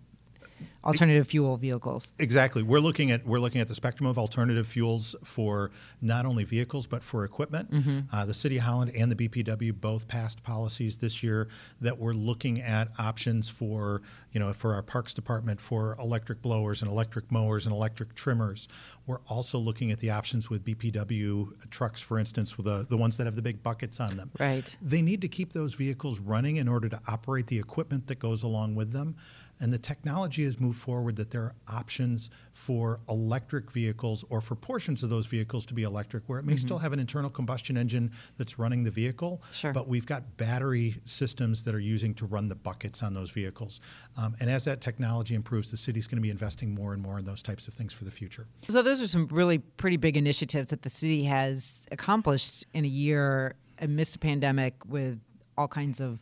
alternative 0.83 1.27
fuel 1.27 1.57
vehicles 1.57 2.13
Exactly. 2.19 2.63
We're 2.63 2.79
looking 2.79 3.11
at 3.11 3.25
we're 3.25 3.39
looking 3.39 3.61
at 3.61 3.67
the 3.67 3.75
spectrum 3.75 4.07
of 4.07 4.17
alternative 4.17 4.67
fuels 4.67 5.15
for 5.23 5.71
not 6.01 6.25
only 6.25 6.43
vehicles 6.43 6.87
but 6.87 7.03
for 7.03 7.23
equipment. 7.23 7.71
Mm-hmm. 7.71 7.99
Uh, 8.11 8.25
the 8.25 8.33
City 8.33 8.57
of 8.57 8.63
Holland 8.63 8.91
and 8.95 9.11
the 9.11 9.27
BPW 9.27 9.79
both 9.79 10.07
passed 10.07 10.43
policies 10.43 10.97
this 10.97 11.23
year 11.23 11.47
that 11.81 11.97
we're 11.97 12.13
looking 12.13 12.61
at 12.61 12.89
options 12.99 13.49
for 13.49 14.01
you 14.31 14.39
know 14.39 14.53
for 14.53 14.73
our 14.73 14.81
Parks 14.81 15.13
Department 15.13 15.59
for 15.59 15.95
electric 15.99 16.41
blowers 16.41 16.81
and 16.81 16.91
electric 16.91 17.31
mowers 17.31 17.65
and 17.65 17.73
electric 17.73 18.15
trimmers. 18.15 18.67
We're 19.07 19.21
also 19.27 19.57
looking 19.57 19.91
at 19.91 19.99
the 19.99 20.11
options 20.11 20.49
with 20.49 20.63
BPW 20.63 21.69
trucks, 21.69 22.01
for 22.01 22.19
instance, 22.19 22.57
with 22.57 22.65
the 22.65 22.85
the 22.89 22.97
ones 22.97 23.17
that 23.17 23.25
have 23.25 23.35
the 23.35 23.41
big 23.41 23.63
buckets 23.63 23.99
on 23.99 24.17
them. 24.17 24.31
Right. 24.39 24.75
They 24.81 25.01
need 25.01 25.21
to 25.21 25.27
keep 25.27 25.53
those 25.53 25.73
vehicles 25.73 26.19
running 26.19 26.57
in 26.57 26.67
order 26.67 26.89
to 26.89 26.99
operate 27.07 27.47
the 27.47 27.59
equipment 27.59 28.07
that 28.07 28.19
goes 28.19 28.43
along 28.43 28.75
with 28.75 28.91
them. 28.91 29.15
And 29.61 29.73
the 29.73 29.77
technology 29.77 30.45
has 30.45 30.59
moved 30.59 30.79
forward 30.79 31.15
that 31.17 31.31
there 31.31 31.41
are 31.43 31.55
options 31.67 32.29
for 32.53 32.99
electric 33.09 33.71
vehicles 33.71 34.23
or 34.29 34.39
for 34.41 34.55
portions 34.55 35.03
of 35.03 35.09
those 35.09 35.25
vehicles 35.25 35.65
to 35.67 35.73
be 35.73 35.83
electric, 35.83 36.23
where 36.27 36.39
it 36.39 36.45
may 36.45 36.55
still 36.55 36.77
have 36.77 36.93
an 36.93 36.99
internal 36.99 37.29
combustion 37.29 37.75
engine 37.77 38.11
that's 38.37 38.57
running 38.57 38.83
the 38.83 38.91
vehicle, 38.91 39.41
Sure. 39.51 39.73
but 39.73 39.87
we've 39.87 40.05
got 40.05 40.37
battery 40.37 40.95
systems 41.05 41.63
that 41.63 41.75
are 41.75 41.79
using 41.79 42.13
to 42.15 42.25
run 42.25 42.47
the 42.47 42.55
buckets 42.55 43.03
on 43.03 43.13
those 43.13 43.31
vehicles. 43.31 43.81
Um, 44.17 44.35
and 44.39 44.49
as 44.49 44.63
that 44.65 44.79
technology 44.81 45.35
improves, 45.35 45.71
the 45.71 45.77
city's 45.77 46.07
going 46.07 46.17
to 46.17 46.21
be 46.21 46.29
investing 46.29 46.73
more 46.73 46.93
and 46.93 47.01
more 47.01 47.19
in 47.19 47.25
those 47.25 47.41
types 47.41 47.67
of 47.67 47.73
things 47.73 47.91
for 47.91 48.05
the 48.05 48.11
future. 48.11 48.47
So 48.69 48.81
those 48.81 49.01
are 49.01 49.07
some 49.07 49.27
really 49.27 49.57
pretty 49.57 49.97
big 49.97 50.15
initiatives 50.15 50.69
that 50.69 50.83
the 50.83 50.89
city 50.89 51.23
has 51.23 51.85
accomplished 51.91 52.65
in 52.73 52.85
a 52.85 52.87
year 52.89 53.55
amidst 53.79 54.13
the 54.13 54.19
pandemic 54.19 54.73
with 54.85 55.19
all 55.57 55.67
kinds 55.67 55.99
of 55.99 56.19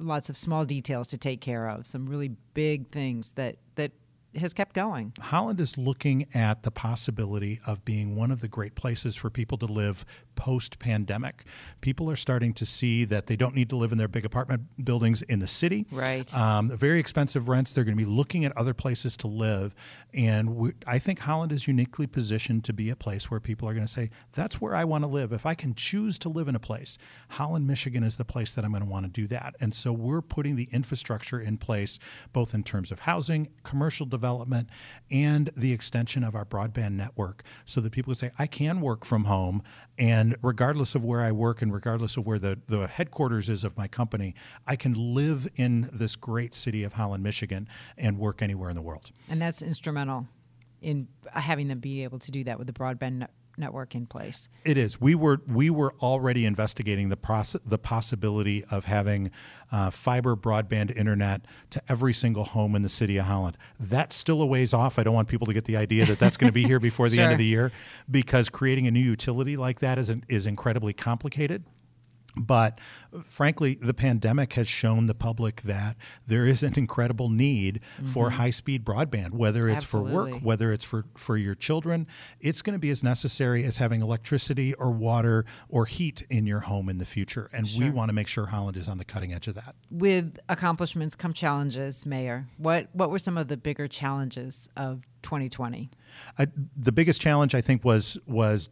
lots 0.00 0.28
of 0.30 0.36
small 0.36 0.64
details 0.64 1.08
to 1.08 1.18
take 1.18 1.40
care 1.40 1.68
of, 1.68 1.86
some 1.86 2.06
really 2.06 2.30
big 2.54 2.88
things 2.90 3.32
that 3.32 3.56
that 3.76 3.92
has 4.36 4.52
kept 4.52 4.74
going. 4.74 5.12
Holland 5.20 5.60
is 5.60 5.76
looking 5.76 6.26
at 6.34 6.62
the 6.62 6.70
possibility 6.70 7.60
of 7.66 7.84
being 7.84 8.16
one 8.16 8.30
of 8.30 8.40
the 8.40 8.48
great 8.48 8.74
places 8.74 9.16
for 9.16 9.30
people 9.30 9.58
to 9.58 9.66
live 9.66 10.04
post 10.36 10.78
pandemic. 10.78 11.44
People 11.80 12.10
are 12.10 12.16
starting 12.16 12.54
to 12.54 12.64
see 12.64 13.04
that 13.04 13.26
they 13.26 13.36
don't 13.36 13.54
need 13.54 13.68
to 13.70 13.76
live 13.76 13.92
in 13.92 13.98
their 13.98 14.08
big 14.08 14.24
apartment 14.24 14.62
buildings 14.82 15.22
in 15.22 15.40
the 15.40 15.46
city. 15.46 15.86
Right. 15.90 16.32
Um, 16.34 16.70
very 16.70 17.00
expensive 17.00 17.48
rents. 17.48 17.72
They're 17.72 17.84
going 17.84 17.96
to 17.96 18.02
be 18.02 18.08
looking 18.08 18.44
at 18.44 18.56
other 18.56 18.72
places 18.72 19.16
to 19.18 19.26
live. 19.26 19.74
And 20.14 20.56
we, 20.56 20.72
I 20.86 20.98
think 20.98 21.18
Holland 21.18 21.52
is 21.52 21.66
uniquely 21.66 22.06
positioned 22.06 22.64
to 22.64 22.72
be 22.72 22.88
a 22.88 22.96
place 22.96 23.30
where 23.30 23.40
people 23.40 23.68
are 23.68 23.74
going 23.74 23.86
to 23.86 23.92
say, 23.92 24.10
that's 24.32 24.60
where 24.60 24.74
I 24.74 24.84
want 24.84 25.04
to 25.04 25.08
live. 25.08 25.32
If 25.32 25.44
I 25.44 25.54
can 25.54 25.74
choose 25.74 26.18
to 26.20 26.28
live 26.28 26.48
in 26.48 26.54
a 26.54 26.60
place, 26.60 26.96
Holland, 27.30 27.66
Michigan 27.66 28.02
is 28.02 28.16
the 28.16 28.24
place 28.24 28.54
that 28.54 28.64
I'm 28.64 28.70
going 28.70 28.84
to 28.84 28.88
want 28.88 29.06
to 29.06 29.12
do 29.12 29.26
that. 29.26 29.56
And 29.60 29.74
so 29.74 29.92
we're 29.92 30.22
putting 30.22 30.56
the 30.56 30.68
infrastructure 30.72 31.40
in 31.40 31.58
place, 31.58 31.98
both 32.32 32.54
in 32.54 32.62
terms 32.62 32.90
of 32.90 33.00
housing, 33.00 33.48
commercial 33.62 34.06
development, 34.06 34.19
and 35.10 35.50
the 35.56 35.72
extension 35.72 36.24
of 36.24 36.34
our 36.34 36.44
broadband 36.44 36.92
network 36.92 37.42
so 37.64 37.80
that 37.80 37.92
people 37.92 38.12
can 38.12 38.18
say, 38.18 38.30
I 38.38 38.46
can 38.46 38.80
work 38.80 39.04
from 39.04 39.24
home 39.24 39.62
and 39.98 40.36
regardless 40.42 40.94
of 40.94 41.04
where 41.04 41.20
I 41.20 41.32
work 41.32 41.62
and 41.62 41.72
regardless 41.72 42.16
of 42.16 42.26
where 42.26 42.38
the, 42.38 42.58
the 42.66 42.86
headquarters 42.86 43.48
is 43.48 43.64
of 43.64 43.76
my 43.76 43.88
company, 43.88 44.34
I 44.66 44.76
can 44.76 44.94
live 44.94 45.48
in 45.56 45.88
this 45.92 46.16
great 46.16 46.54
city 46.54 46.84
of 46.84 46.94
Holland, 46.94 47.22
Michigan, 47.22 47.68
and 47.98 48.18
work 48.18 48.42
anywhere 48.42 48.70
in 48.70 48.76
the 48.76 48.82
world. 48.82 49.10
And 49.28 49.40
that's 49.40 49.62
instrumental 49.62 50.26
in 50.80 51.08
having 51.32 51.68
them 51.68 51.78
be 51.78 52.02
able 52.04 52.18
to 52.18 52.30
do 52.30 52.44
that 52.44 52.58
with 52.58 52.66
the 52.66 52.72
broadband 52.72 53.26
network 53.60 53.94
in 53.94 54.06
place. 54.06 54.48
It 54.64 54.76
is. 54.76 55.00
We 55.00 55.14
were 55.14 55.40
we 55.46 55.70
were 55.70 55.94
already 56.00 56.44
investigating 56.44 57.08
the 57.08 57.16
process, 57.16 57.60
the 57.62 57.78
possibility 57.78 58.64
of 58.70 58.86
having 58.86 59.30
uh, 59.70 59.90
fiber 59.90 60.34
broadband 60.34 60.96
internet 60.96 61.42
to 61.70 61.82
every 61.88 62.12
single 62.12 62.44
home 62.44 62.74
in 62.74 62.82
the 62.82 62.88
city 62.88 63.16
of 63.18 63.26
Holland. 63.26 63.56
That's 63.78 64.16
still 64.16 64.42
a 64.42 64.46
ways 64.46 64.74
off. 64.74 64.98
I 64.98 65.04
don't 65.04 65.14
want 65.14 65.28
people 65.28 65.46
to 65.46 65.52
get 65.52 65.66
the 65.66 65.76
idea 65.76 66.06
that 66.06 66.18
that's 66.18 66.36
going 66.36 66.48
to 66.48 66.52
be 66.52 66.64
here 66.64 66.80
before 66.80 67.08
the 67.08 67.16
sure. 67.16 67.24
end 67.24 67.32
of 67.32 67.38
the 67.44 67.46
year, 67.46 67.70
because 68.10 68.48
creating 68.48 68.86
a 68.86 68.90
new 68.90 69.00
utility 69.00 69.56
like 69.56 69.80
that 69.80 69.98
is 69.98 70.12
is 70.28 70.46
incredibly 70.46 70.92
complicated. 70.92 71.64
But 72.40 72.80
frankly, 73.26 73.74
the 73.80 73.94
pandemic 73.94 74.54
has 74.54 74.68
shown 74.68 75.06
the 75.06 75.14
public 75.14 75.62
that 75.62 75.96
there 76.26 76.46
is 76.46 76.62
an 76.62 76.74
incredible 76.76 77.28
need 77.28 77.80
mm-hmm. 77.96 78.06
for 78.06 78.30
high 78.30 78.50
speed 78.50 78.84
broadband, 78.84 79.32
whether 79.32 79.68
it's 79.68 79.82
Absolutely. 79.84 80.12
for 80.12 80.30
work, 80.30 80.42
whether 80.42 80.72
it's 80.72 80.84
for, 80.84 81.04
for 81.16 81.36
your 81.36 81.54
children. 81.54 82.06
It's 82.40 82.62
going 82.62 82.74
to 82.74 82.78
be 82.78 82.90
as 82.90 83.02
necessary 83.02 83.64
as 83.64 83.76
having 83.78 84.02
electricity 84.02 84.74
or 84.74 84.90
water 84.90 85.44
or 85.68 85.86
heat 85.86 86.26
in 86.30 86.46
your 86.46 86.60
home 86.60 86.88
in 86.88 86.98
the 86.98 87.04
future. 87.04 87.48
And 87.52 87.68
sure. 87.68 87.82
we 87.82 87.90
want 87.90 88.08
to 88.08 88.12
make 88.12 88.26
sure 88.26 88.46
Holland 88.46 88.76
is 88.76 88.88
on 88.88 88.98
the 88.98 89.04
cutting 89.04 89.32
edge 89.32 89.48
of 89.48 89.54
that. 89.54 89.74
With 89.90 90.38
accomplishments 90.48 91.14
come 91.14 91.32
challenges, 91.32 92.06
Mayor. 92.06 92.48
What, 92.56 92.88
what 92.92 93.10
were 93.10 93.18
some 93.18 93.36
of 93.36 93.48
the 93.48 93.56
bigger 93.56 93.88
challenges 93.88 94.68
of 94.76 95.02
2020? 95.22 95.90
Uh, 96.38 96.46
the 96.76 96.92
biggest 96.92 97.20
challenge, 97.20 97.54
I 97.54 97.60
think, 97.60 97.84
was 97.84 98.18
was 98.26 98.68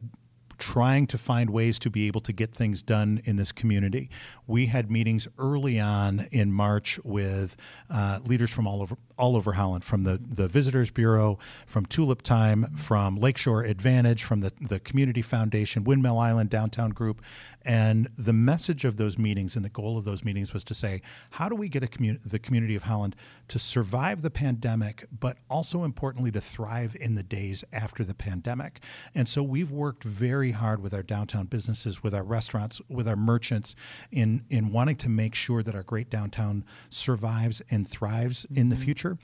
trying 0.58 1.06
to 1.06 1.18
find 1.18 1.50
ways 1.50 1.78
to 1.78 1.90
be 1.90 2.06
able 2.06 2.20
to 2.20 2.32
get 2.32 2.52
things 2.52 2.82
done 2.82 3.20
in 3.24 3.36
this 3.36 3.52
community. 3.52 4.10
We 4.46 4.66
had 4.66 4.90
meetings 4.90 5.28
early 5.38 5.78
on 5.78 6.26
in 6.32 6.52
March 6.52 6.98
with 7.04 7.56
uh, 7.90 8.18
leaders 8.24 8.50
from 8.50 8.66
all 8.66 8.82
over 8.82 8.96
all 9.18 9.36
over 9.36 9.54
Holland, 9.54 9.84
from 9.84 10.04
the, 10.04 10.20
the 10.24 10.46
Visitors 10.46 10.90
Bureau, 10.90 11.38
from 11.66 11.84
Tulip 11.84 12.22
Time, 12.22 12.66
from 12.76 13.16
Lakeshore 13.16 13.64
Advantage, 13.64 14.22
from 14.22 14.40
the, 14.40 14.52
the 14.60 14.78
Community 14.78 15.22
Foundation, 15.22 15.82
Windmill 15.82 16.18
Island 16.18 16.50
Downtown 16.50 16.90
Group. 16.90 17.20
And 17.64 18.08
the 18.16 18.32
message 18.32 18.84
of 18.84 18.96
those 18.96 19.18
meetings 19.18 19.56
and 19.56 19.64
the 19.64 19.68
goal 19.68 19.98
of 19.98 20.04
those 20.04 20.24
meetings 20.24 20.52
was 20.52 20.62
to 20.64 20.74
say, 20.74 21.02
how 21.32 21.48
do 21.48 21.56
we 21.56 21.68
get 21.68 21.82
a 21.82 21.88
commu- 21.88 22.22
the 22.22 22.38
community 22.38 22.76
of 22.76 22.84
Holland 22.84 23.16
to 23.48 23.58
survive 23.58 24.22
the 24.22 24.30
pandemic, 24.30 25.04
but 25.10 25.36
also 25.50 25.82
importantly 25.82 26.30
to 26.30 26.40
thrive 26.40 26.96
in 26.98 27.16
the 27.16 27.24
days 27.24 27.64
after 27.72 28.04
the 28.04 28.14
pandemic? 28.14 28.80
And 29.14 29.26
so 29.26 29.42
we've 29.42 29.72
worked 29.72 30.04
very 30.04 30.47
hard 30.52 30.82
with 30.82 30.92
our 30.92 31.02
downtown 31.02 31.46
businesses, 31.46 32.02
with 32.02 32.14
our 32.14 32.24
restaurants, 32.24 32.80
with 32.88 33.08
our 33.08 33.16
merchants 33.16 33.74
in, 34.10 34.44
in 34.50 34.72
wanting 34.72 34.96
to 34.96 35.08
make 35.08 35.34
sure 35.34 35.62
that 35.62 35.74
our 35.74 35.82
great 35.82 36.10
downtown 36.10 36.64
survives 36.90 37.62
and 37.70 37.86
thrives 37.86 38.44
mm-hmm. 38.44 38.60
in 38.60 38.68
the 38.68 38.76
future 38.76 38.88
future. 38.88 39.18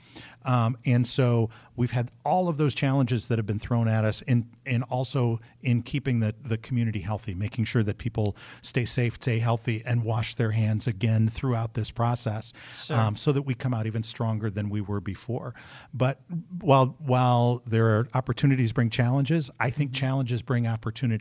Um, 0.45 0.77
and 0.85 1.07
so 1.07 1.49
we've 1.75 1.91
had 1.91 2.11
all 2.23 2.47
of 2.49 2.57
those 2.57 2.75
challenges 2.75 3.27
that 3.27 3.39
have 3.39 3.45
been 3.47 3.59
thrown 3.59 3.87
at 3.87 4.05
us, 4.05 4.21
and 4.27 4.45
and 4.65 4.83
also 4.83 5.39
in 5.61 5.81
keeping 5.81 6.19
the 6.19 6.35
the 6.43 6.57
community 6.57 6.99
healthy, 6.99 7.33
making 7.33 7.65
sure 7.65 7.81
that 7.83 7.97
people 7.97 8.35
stay 8.61 8.85
safe, 8.85 9.15
stay 9.15 9.39
healthy, 9.39 9.81
and 9.85 10.03
wash 10.03 10.35
their 10.35 10.51
hands 10.51 10.85
again 10.87 11.27
throughout 11.27 11.73
this 11.73 11.89
process, 11.89 12.53
sure. 12.75 12.95
um, 12.95 13.15
so 13.15 13.31
that 13.31 13.41
we 13.41 13.55
come 13.55 13.73
out 13.73 13.87
even 13.87 14.03
stronger 14.03 14.51
than 14.51 14.69
we 14.69 14.81
were 14.81 15.01
before. 15.01 15.55
But 15.93 16.21
while 16.61 16.95
while 16.99 17.63
there 17.65 17.87
are 17.87 18.07
opportunities 18.13 18.71
bring 18.71 18.91
challenges, 18.91 19.49
I 19.59 19.71
think 19.71 19.91
mm-hmm. 19.91 20.05
challenges 20.05 20.43
bring 20.43 20.67
opportunities, 20.67 21.14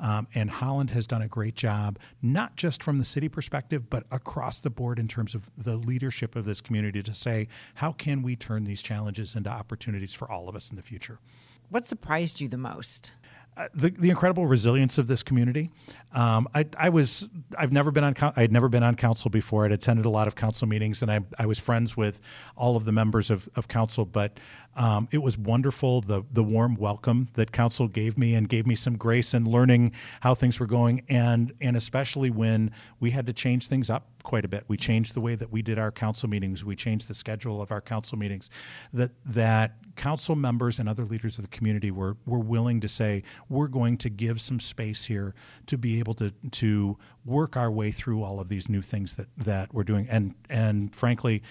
um, 0.00 0.26
and 0.34 0.50
Holland 0.50 0.90
has 0.90 1.06
done 1.06 1.22
a 1.22 1.28
great 1.28 1.54
job, 1.54 1.98
not 2.20 2.56
just 2.56 2.82
from 2.82 2.98
the 2.98 3.04
city 3.04 3.28
perspective, 3.28 3.88
but 3.90 4.04
across 4.10 4.60
the 4.60 4.70
board 4.70 4.98
in 4.98 5.08
terms 5.08 5.34
of 5.34 5.50
the 5.56 5.76
leadership 5.76 6.36
of 6.36 6.44
this 6.44 6.60
community 6.60 7.02
to 7.02 7.14
say 7.14 7.48
how 7.76 7.92
can 7.92 8.22
we 8.22 8.36
turn 8.36 8.64
these 8.64 8.82
challenges 8.82 9.34
into 9.34 9.50
opportunities 9.50 10.14
for 10.14 10.30
all 10.30 10.48
of 10.48 10.56
us 10.56 10.70
in 10.70 10.76
the 10.76 10.82
future? 10.82 11.18
What 11.68 11.88
surprised 11.88 12.40
you 12.40 12.48
the 12.48 12.58
most? 12.58 13.12
Uh, 13.54 13.68
the, 13.74 13.90
the 13.90 14.08
incredible 14.08 14.46
resilience 14.46 14.96
of 14.96 15.08
this 15.08 15.22
community. 15.22 15.70
Um, 16.14 16.48
I, 16.54 16.64
I 16.78 16.88
was 16.88 17.28
I've 17.58 17.70
never 17.70 17.90
been 17.90 18.02
on 18.02 18.14
I 18.34 18.40
had 18.40 18.50
never 18.50 18.70
been 18.70 18.82
on 18.82 18.94
council 18.94 19.28
before. 19.28 19.66
I'd 19.66 19.72
attended 19.72 20.06
a 20.06 20.08
lot 20.08 20.26
of 20.26 20.34
council 20.34 20.66
meetings, 20.66 21.02
and 21.02 21.10
I, 21.10 21.20
I 21.38 21.44
was 21.44 21.58
friends 21.58 21.94
with 21.94 22.18
all 22.56 22.76
of 22.76 22.86
the 22.86 22.92
members 22.92 23.30
of, 23.30 23.50
of 23.54 23.68
council. 23.68 24.06
But 24.06 24.40
um, 24.74 25.08
it 25.10 25.18
was 25.18 25.36
wonderful 25.36 26.00
the 26.00 26.22
the 26.32 26.42
warm 26.42 26.74
welcome 26.76 27.28
that 27.34 27.52
council 27.52 27.88
gave 27.88 28.16
me 28.16 28.34
and 28.34 28.48
gave 28.48 28.66
me 28.66 28.74
some 28.74 28.96
grace 28.96 29.34
in 29.34 29.44
learning 29.44 29.92
how 30.20 30.34
things 30.34 30.58
were 30.58 30.66
going, 30.66 31.02
and 31.08 31.52
and 31.60 31.76
especially 31.76 32.30
when 32.30 32.70
we 32.98 33.10
had 33.10 33.26
to 33.26 33.32
change 33.32 33.66
things 33.66 33.90
up 33.90 34.08
quite 34.22 34.44
a 34.44 34.48
bit. 34.48 34.64
We 34.68 34.76
changed 34.76 35.14
the 35.14 35.20
way 35.20 35.34
that 35.34 35.50
we 35.50 35.62
did 35.62 35.78
our 35.78 35.90
council 35.90 36.28
meetings. 36.28 36.64
We 36.64 36.76
changed 36.76 37.08
the 37.08 37.14
schedule 37.14 37.60
of 37.60 37.70
our 37.70 37.80
council 37.80 38.16
meetings. 38.18 38.48
That 38.92 39.10
that 39.26 39.76
council 39.96 40.36
members 40.36 40.78
and 40.78 40.88
other 40.88 41.04
leaders 41.04 41.36
of 41.38 41.42
the 41.42 41.48
community 41.48 41.90
were 41.90 42.16
were 42.24 42.40
willing 42.40 42.80
to 42.80 42.88
say 42.88 43.22
we're 43.48 43.68
going 43.68 43.98
to 43.98 44.08
give 44.08 44.40
some 44.40 44.58
space 44.58 45.04
here 45.04 45.34
to 45.66 45.76
be 45.76 45.98
able 45.98 46.14
to 46.14 46.32
to 46.50 46.96
work 47.24 47.56
our 47.56 47.70
way 47.70 47.90
through 47.90 48.22
all 48.22 48.40
of 48.40 48.48
these 48.48 48.68
new 48.68 48.82
things 48.82 49.16
that 49.16 49.28
that 49.36 49.74
we're 49.74 49.84
doing 49.84 50.06
and 50.08 50.34
and 50.48 50.94
frankly 50.94 51.42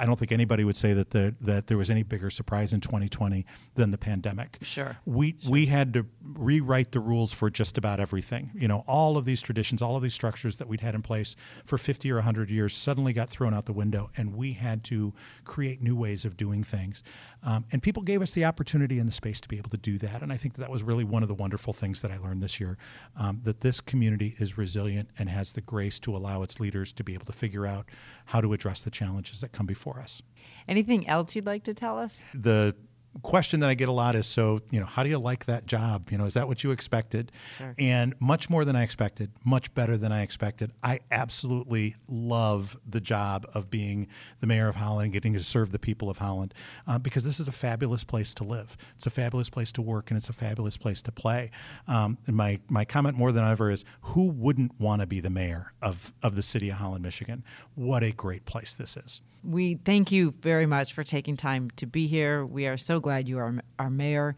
I 0.00 0.06
don't 0.06 0.18
think 0.18 0.32
anybody 0.32 0.64
would 0.64 0.76
say 0.76 0.92
that 0.92 1.10
the, 1.10 1.34
that 1.40 1.66
there 1.66 1.76
was 1.76 1.90
any 1.90 2.02
bigger 2.02 2.30
surprise 2.30 2.72
in 2.72 2.80
2020 2.80 3.44
than 3.74 3.90
the 3.90 3.98
pandemic. 3.98 4.58
Sure. 4.62 4.96
We 5.04 5.36
sure. 5.40 5.50
we 5.50 5.66
had 5.66 5.92
to 5.94 6.06
rewrite 6.22 6.92
the 6.92 7.00
rules 7.00 7.32
for 7.32 7.50
just 7.50 7.76
about 7.78 7.98
everything. 7.98 8.50
You 8.54 8.68
know, 8.68 8.84
all 8.86 9.16
of 9.16 9.24
these 9.24 9.42
traditions, 9.42 9.82
all 9.82 9.96
of 9.96 10.02
these 10.02 10.14
structures 10.14 10.56
that 10.56 10.68
we'd 10.68 10.80
had 10.80 10.94
in 10.94 11.02
place 11.02 11.34
for 11.64 11.78
50 11.78 12.10
or 12.12 12.16
100 12.16 12.50
years 12.50 12.74
suddenly 12.74 13.12
got 13.12 13.28
thrown 13.28 13.54
out 13.54 13.66
the 13.66 13.72
window, 13.72 14.10
and 14.16 14.36
we 14.36 14.52
had 14.52 14.84
to 14.84 15.12
create 15.44 15.82
new 15.82 15.96
ways 15.96 16.24
of 16.24 16.36
doing 16.36 16.62
things. 16.62 17.02
Um, 17.42 17.64
and 17.72 17.82
people 17.82 18.02
gave 18.02 18.22
us 18.22 18.32
the 18.32 18.44
opportunity 18.44 18.98
and 18.98 19.08
the 19.08 19.12
space 19.12 19.40
to 19.40 19.48
be 19.48 19.58
able 19.58 19.70
to 19.70 19.76
do 19.76 19.98
that. 19.98 20.22
And 20.22 20.32
I 20.32 20.36
think 20.36 20.54
that, 20.54 20.62
that 20.62 20.70
was 20.70 20.82
really 20.82 21.04
one 21.04 21.22
of 21.22 21.28
the 21.28 21.34
wonderful 21.34 21.72
things 21.72 22.02
that 22.02 22.10
I 22.10 22.18
learned 22.18 22.42
this 22.42 22.60
year 22.60 22.76
um, 23.16 23.40
that 23.44 23.60
this 23.62 23.80
community 23.80 24.34
is 24.38 24.58
resilient 24.58 25.10
and 25.18 25.28
has 25.28 25.52
the 25.52 25.60
grace 25.60 25.98
to 26.00 26.16
allow 26.16 26.42
its 26.42 26.60
leaders 26.60 26.92
to 26.94 27.04
be 27.04 27.14
able 27.14 27.26
to 27.26 27.32
figure 27.32 27.66
out 27.66 27.86
how 28.26 28.40
to 28.40 28.52
address 28.52 28.82
the 28.82 28.90
challenges 28.90 29.40
that 29.40 29.52
come 29.52 29.66
before 29.66 29.87
us. 30.00 30.22
Anything 30.66 31.08
else 31.08 31.34
you'd 31.34 31.46
like 31.46 31.64
to 31.64 31.74
tell 31.74 31.98
us? 31.98 32.20
The 32.34 32.74
question 33.22 33.60
that 33.60 33.68
I 33.68 33.74
get 33.74 33.88
a 33.88 33.92
lot 33.92 34.14
is 34.14 34.26
so, 34.26 34.60
you 34.70 34.80
know, 34.80 34.86
how 34.86 35.02
do 35.02 35.08
you 35.08 35.18
like 35.18 35.46
that 35.46 35.66
job? 35.66 36.10
You 36.10 36.18
know, 36.18 36.24
is 36.24 36.34
that 36.34 36.48
what 36.48 36.64
you 36.64 36.70
expected? 36.70 37.32
Sure. 37.56 37.74
And 37.78 38.14
much 38.20 38.50
more 38.50 38.64
than 38.64 38.76
I 38.76 38.82
expected, 38.82 39.30
much 39.44 39.72
better 39.74 39.96
than 39.96 40.12
I 40.12 40.22
expected. 40.22 40.72
I 40.82 41.00
absolutely 41.10 41.96
love 42.08 42.76
the 42.88 43.00
job 43.00 43.46
of 43.54 43.70
being 43.70 44.08
the 44.40 44.46
mayor 44.46 44.68
of 44.68 44.76
Holland, 44.76 45.06
and 45.06 45.12
getting 45.12 45.32
to 45.34 45.42
serve 45.42 45.72
the 45.72 45.78
people 45.78 46.10
of 46.10 46.18
Holland, 46.18 46.54
uh, 46.86 46.98
because 46.98 47.24
this 47.24 47.40
is 47.40 47.48
a 47.48 47.52
fabulous 47.52 48.04
place 48.04 48.34
to 48.34 48.44
live. 48.44 48.76
It's 48.96 49.06
a 49.06 49.10
fabulous 49.10 49.50
place 49.50 49.72
to 49.72 49.82
work, 49.82 50.10
and 50.10 50.16
it's 50.18 50.28
a 50.28 50.32
fabulous 50.32 50.76
place 50.76 51.02
to 51.02 51.12
play. 51.12 51.50
Um, 51.86 52.18
and 52.26 52.36
my, 52.36 52.60
my 52.68 52.84
comment 52.84 53.16
more 53.16 53.32
than 53.32 53.44
ever 53.44 53.70
is 53.70 53.84
who 54.02 54.26
wouldn't 54.26 54.78
want 54.80 55.00
to 55.00 55.06
be 55.06 55.20
the 55.20 55.30
mayor 55.30 55.72
of, 55.82 56.12
of 56.22 56.34
the 56.34 56.42
city 56.42 56.68
of 56.70 56.76
Holland, 56.76 57.02
Michigan? 57.02 57.44
What 57.74 58.02
a 58.02 58.12
great 58.12 58.44
place 58.44 58.74
this 58.74 58.96
is. 58.96 59.20
We 59.44 59.76
thank 59.84 60.10
you 60.10 60.32
very 60.32 60.66
much 60.66 60.92
for 60.92 61.04
taking 61.04 61.36
time 61.36 61.70
to 61.76 61.86
be 61.86 62.08
here. 62.08 62.44
We 62.44 62.66
are 62.66 62.76
so 62.76 62.98
glad 62.98 63.07
you 63.16 63.38
are 63.38 63.54
our 63.78 63.90
mayor, 63.90 64.36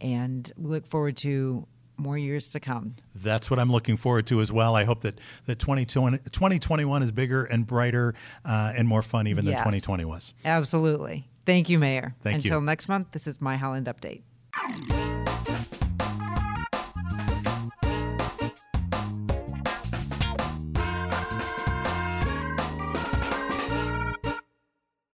and 0.00 0.50
we 0.56 0.70
look 0.70 0.86
forward 0.86 1.16
to 1.18 1.66
more 1.96 2.18
years 2.18 2.50
to 2.50 2.60
come. 2.60 2.96
That's 3.14 3.50
what 3.50 3.58
I'm 3.58 3.70
looking 3.70 3.96
forward 3.96 4.26
to 4.28 4.40
as 4.40 4.50
well. 4.50 4.74
I 4.74 4.84
hope 4.84 5.02
that, 5.02 5.20
that 5.46 5.58
2021 5.58 7.02
is 7.02 7.12
bigger 7.12 7.44
and 7.44 7.66
brighter 7.66 8.14
uh, 8.44 8.72
and 8.76 8.88
more 8.88 9.02
fun 9.02 9.26
even 9.26 9.44
yes, 9.44 9.52
than 9.52 9.58
2020 9.58 10.04
was. 10.04 10.34
Absolutely. 10.44 11.28
Thank 11.46 11.68
you, 11.68 11.78
Mayor. 11.78 12.14
Thank 12.22 12.36
Until 12.36 12.60
you. 12.60 12.66
next 12.66 12.88
month, 12.88 13.12
this 13.12 13.26
is 13.26 13.40
My 13.40 13.56
Holland 13.56 13.86
Update. 13.86 14.22